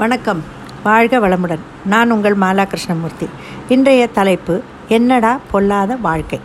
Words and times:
வணக்கம். 0.00 0.44
வாழ்க 0.82 1.14
வளமுடன். 1.18 1.62
நான் 1.84 2.10
உங்கள் 2.10 2.36
மாலா 2.36 2.64
கிருஷ்ணமூர்த்தி 2.64 3.26
இன்றைய 3.68 4.06
தலைப்பு 4.06 4.62
என்னடா 4.88 5.40
பொல்லாத 5.50 5.96
வாழ்க்கை? 5.96 6.40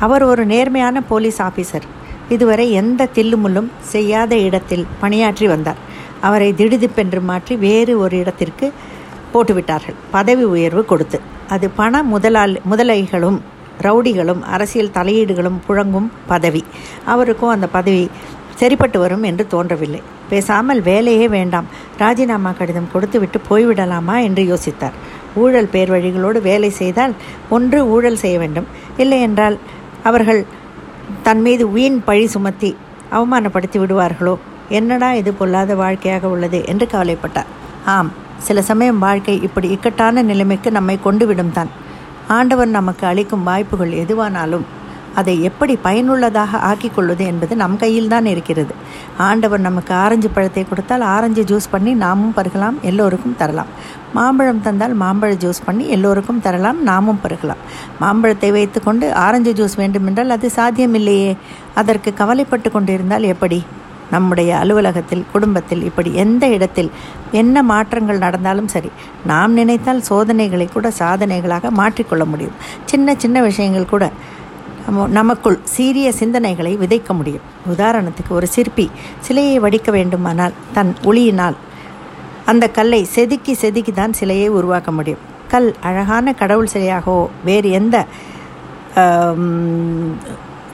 அவர் 0.00 0.22
ஒரு 0.22 0.46
நேர்மையான 0.46 1.00
போலீஸ் 1.00 1.42
ஆஃபீஸர் 1.42 1.86
இதுவரை 2.28 2.72
எந்த 2.72 3.08
தில்லுமுள்ளும் 3.14 3.70
செய்யாத 3.80 4.36
இடத்தில் 4.36 4.86
பணியாற்றி 5.00 5.46
வந்தார். 5.46 5.80
அவரை 6.20 6.52
திடுதிப்பென்று 6.52 7.20
மாற்றி 7.20 7.56
வேறு 7.56 7.98
ஒரு 7.98 8.18
இடத்திற்கு 8.18 8.72
போட்டுவிட்டார்கள். 9.32 9.98
பதவி 10.10 10.44
உயர்வு 10.44 10.84
கொடுத்து. 10.84 11.20
அது 11.48 11.70
பண 11.70 12.02
முதலாளி 12.02 12.60
முதலைகளும் 12.70 13.40
ரவுடிகளும் 13.82 14.42
அரசியல் 14.42 14.94
தலையீடுகளும் 14.94 15.60
புழங்கும் 15.68 16.08
பதவி. 16.26 16.64
அவருக்கும் 17.04 17.48
அந்த 17.48 17.66
பதவி 17.66 18.10
சரிப்பட்டு 18.60 18.98
வரும் 19.02 19.24
என்று 19.30 19.44
தோன்றவில்லை. 19.46 20.00
பேசாமல் 20.30 20.80
வேலையே 20.88 21.26
வேண்டாம். 21.28 21.66
ராஜினாமா 22.02 22.50
கடிதம் 22.58 22.92
கொடுத்துவிட்டு 22.92 23.40
போய்விடலாமா 23.48 24.16
என்று 24.26 24.42
யோசித்தார். 24.50 24.96
ஊழல் 25.42 25.70
பேர் 25.74 25.92
வழிகளோடு 25.94 26.40
வேலை 26.50 26.70
செய்தால் 26.80 27.14
ஒன்று 27.56 27.78
ஊழல் 27.94 28.20
செய்ய 28.22 28.36
வேண்டும். 28.42 28.68
இல்லை 28.96 29.20
என்றால் 29.20 29.56
அவர்கள் 30.02 30.40
தன் 31.22 31.42
மீது 31.46 31.64
வீண் 31.76 31.98
பழி 32.04 32.26
சுமத்தி 32.34 32.70
அவமானப்படுத்தி 33.16 33.78
விடுவார்களோ? 33.80 34.34
என்னடா 34.78 35.08
இது 35.20 35.32
பொல்லாத 35.40 35.74
வாழ்க்கையாக 35.74 36.28
உள்ளது 36.34 36.60
என்று 36.72 36.86
கவலைப்பட்டார். 36.92 37.50
ஆம் 37.94 38.10
சில 38.46 38.62
சமயம் 38.70 39.02
வாழ்க்கை 39.06 39.34
இப்படி 39.46 39.68
இக்கட்டான 39.74 40.22
நிலைமைக்கு 40.30 40.70
நம்மை 40.70 40.96
கொண்டு 41.06 41.24
விடும் 41.26 41.52
தான். 41.52 41.70
ஆண்டவர் 42.36 42.70
நமக்கு 42.78 43.04
அளிக்கும் 43.10 43.46
வாய்ப்புகள் 43.48 43.92
எதுவானாலும் 44.02 44.64
அதை 45.14 45.42
எப்படி 45.42 45.76
பயனுள்ளதாக 45.76 46.58
ஆக்கிக் 46.70 46.94
கொள்வது 46.94 47.24
என்பது 47.24 47.56
நம் 47.56 47.76
கையில் 47.76 48.08
தான் 48.08 48.26
இருக்கிறது. 48.26 48.74
ஆண்டவர் 49.18 49.60
நமக்கு 49.60 49.94
ஆரஞ்சு 49.94 50.28
பழத்தை 50.28 50.64
கொடுத்தால் 50.64 51.04
ஆரஞ்சு 51.14 51.44
ஜூஸ் 51.50 51.68
பண்ணி 51.70 51.94
நாமும் 51.94 52.34
பருகலாம் 52.36 52.80
எல்லோருக்கும் 52.82 53.36
தரலாம். 53.36 53.70
மாம்பழம் 54.14 54.62
தந்தால் 54.62 54.96
மாம்பழ 55.00 55.32
ஜூஸ் 55.44 55.64
பண்ணி 55.64 55.86
எல்லோருக்கும் 55.88 56.40
தரலாம் 56.40 56.82
நாமும் 56.82 57.22
பருகலாம். 57.22 57.62
மாம்பழத்தை 58.00 58.50
வைத்துக்கொண்டு 58.50 59.06
ஆரஞ்சு 59.14 59.52
ஜூஸ் 59.52 59.76
வேண்டுமென்றால் 59.76 60.30
அது 60.30 60.50
சாத்தியமில்லையே. 60.56 61.36
அதற்கு 61.74 62.12
கவலைப்பட்டு 62.14 62.70
கொண்டிருந்தால் 62.70 63.22
எப்படி? 63.22 63.60
நம்முடைய 64.10 64.50
அலுவலகத்தில் 64.56 65.22
குடும்பத்தில் 65.32 65.82
இப்படி 65.84 66.10
எந்த 66.14 66.44
இடத்தில் 66.46 66.90
என்ன 67.32 67.62
மாற்றங்கள் 67.62 68.18
நடந்தாலும் 68.18 68.68
சரி 68.68 68.90
நாம் 69.26 69.52
நினைத்தால் 69.52 70.02
சோதனைகளை 70.02 70.66
கூட 70.72 70.88
சாதனைகளாக 70.98 71.70
மாற்றிக்கொள்ள 71.70 72.24
முடியும். 72.24 72.58
சின்ன 72.84 73.14
சின்ன 73.14 73.42
விஷயங்கள் 73.42 73.92
கூட 73.94 74.10
நமக்குள் 75.18 75.58
சீரிய 75.74 76.08
சிந்தனைகளை 76.18 76.72
விதைக்க 76.82 77.12
முடியும். 77.18 77.44
உதாரணத்துக்கு 77.72 78.32
ஒரு 78.38 78.46
சிற்பி 78.54 78.86
சிலையை 79.26 79.56
வடிக்க 79.64 79.90
வேண்டுமானால் 79.98 80.56
தன் 80.76 80.92
ஒளியினால் 81.10 81.56
அந்த 82.52 82.64
கல்லை 82.68 83.00
செதுக்கி 83.14 83.54
செதுக்கி 83.62 83.92
தான் 83.92 84.16
சிலையை 84.20 84.48
உருவாக்க 84.58 84.90
முடியும். 84.92 85.22
கல் 85.52 85.68
அழகான 85.88 86.34
கடவுள் 86.40 86.72
சிலையாகவோ 86.74 87.18
வேறு 87.48 87.68
எந்த 87.80 87.96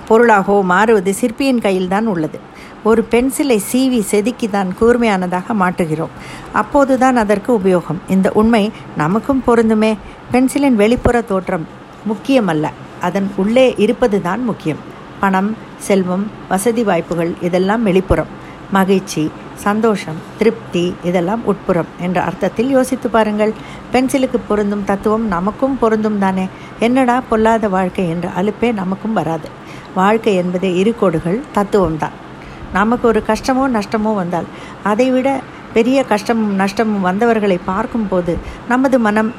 பொருளாகவோ 0.09 0.61
மாறுவது 0.71 1.13
சிற்பியின் 1.21 1.65
கையில் 1.65 1.93
தான் 1.95 2.07
உள்ளது. 2.13 2.39
ஒரு 2.91 3.01
பென்சிலை 3.13 3.59
சீவி 3.71 4.01
செதுக்கி 4.13 4.49
தான் 4.49 4.71
கூர்மையானதாக 4.81 5.55
மாற்றுகிறோம். 5.63 6.15
அப்போதுதான் 6.61 7.17
அதற்கு 7.23 7.51
உபயோகம். 7.59 8.01
இந்த 8.15 8.29
உண்மை 8.41 8.65
நமக்கும் 9.03 9.43
பொருந்துமே. 9.47 9.93
பென்சிலின் 10.33 10.81
வெளிப்புற 10.83 11.21
தோற்றம் 11.31 11.67
முக்கியமல்ல. 12.09 12.67
அதன் 13.01 13.31
உள்ளே 13.37 13.75
இருப்பது 13.77 14.23
தான் 14.23 14.45
முக்கியம். 14.45 14.81
பணம் 15.21 15.57
செல்வம் 15.79 16.27
வசதி 16.49 16.83
வாய்ப்புகள் 16.83 17.33
இதெல்லாம் 17.41 17.87
வெளிப்புறம். 17.87 18.31
மகிழ்ச்சி 18.71 19.31
சந்தோஷம் 19.55 20.19
திருப்தி 20.39 20.95
இதெல்லாம் 21.05 21.43
உட்புறம் 21.45 21.91
என்ற 22.01 22.23
அர்த்தத்தில் 22.23 22.71
யோசித்து 22.71 23.11
பாருங்கள். 23.11 23.53
பென்சிலுக்கு 23.93 24.39
பொருந்தும் 24.49 24.85
தத்துவம் 24.85 25.27
நமக்கும் 25.27 25.79
பொருந்தும் 25.79 26.19
தானே. 26.19 26.49
என்னடா 26.79 27.21
பொல்லாத 27.29 27.69
வாழ்க்கை 27.69 28.09
என்ற 28.09 28.29
அலுப்பே 28.41 28.73
நமக்கும் 28.73 29.13
வராது. 29.13 29.49
வாழ்க்கை 29.95 30.35
என்பது 30.35 30.77
இரு 30.77 30.95
கோடுகள் 31.01 31.41
தத்துவம்தான் 31.55 32.17
நமக்கு 32.73 33.09
ஒரு 33.09 33.23
கஷ்டமோ 33.27 33.65
நஷ்டமோ 33.77 34.15
வந்தால் 34.15 34.49
அதைவிட 34.83 35.41
பெரிய 35.73 36.05
கஷ்டமும் 36.05 36.55
நஷ்டமும் 36.59 37.01
வந்தவர்களை 37.01 37.59
பார்க்கும்போது 37.65 38.37
நமது 38.69 38.99
மனம் 38.99 39.31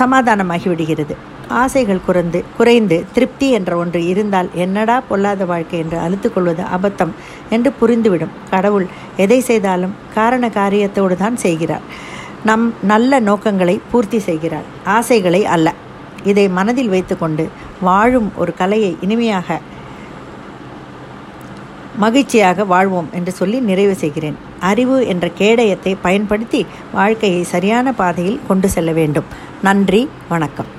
சமாதானமாகிவிடுகிறது. 0.00 1.14
ஆசைகள் 1.62 2.04
குறைந்து 2.06 2.44
குறைந்து 2.58 2.96
திருப்தி 3.14 3.50
என்ற 3.50 3.76
ஒன்று 3.76 4.00
இருந்தால் 4.06 4.48
என்னடா 4.54 4.96
பொல்லாத 5.08 5.44
வாழ்க்கை 5.44 5.78
என்று 5.78 5.98
அழுத்துக்கொள்வது 5.98 6.62
அபத்தம் 6.76 7.12
என்று 7.50 7.72
புரிந்துவிடும். 7.80 8.34
கடவுள் 8.50 8.86
எதை 9.16 9.40
செய்தாலும் 9.40 9.94
காரண 10.14 10.48
காரியத்தோடு 10.48 11.16
தான் 11.16 11.36
செய்கிறார். 11.36 11.84
நம் 12.44 12.66
நல்ல 12.82 13.20
நோக்கங்களை 13.20 13.80
பூர்த்தி 13.90 14.18
செய்கிறார். 14.18 14.68
ஆசைகளை 14.84 15.42
அல்ல. 15.54 15.68
இதை 16.30 16.48
மனதில் 16.48 16.92
வைத்துக்கொண்டு 16.94 17.44
வாழும் 17.80 18.30
ஒரு 18.36 18.54
கலையை 18.54 18.92
இனிமையாக 19.00 19.58
மகிழ்ச்சியாக 22.04 22.64
வாழ்வோம் 22.64 23.08
என்று 23.18 23.32
சொல்லி 23.32 23.60
நிறைவு 23.60 23.94
செய்கிறேன். 23.94 24.38
அறிவு 24.60 25.06
என்ற 25.06 25.28
கேடயத்தை 25.38 25.96
பயன்படுத்தி 26.02 26.66
வாழ்க்கையை 26.92 27.42
சரியான 27.42 27.92
பாதையில் 27.92 28.40
கொண்டு 28.48 28.68
செல்ல 28.68 28.92
வேண்டும். 28.92 29.24
நன்றி 29.62 30.08
வணக்கம். 30.28 30.78